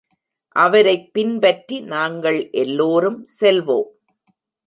அவரைப் 0.55 1.13
பின்பற்றி 1.13 1.79
நாங்கள் 1.79 2.49
எல்லோரும் 2.51 3.27
செல்வோம். 3.39 3.89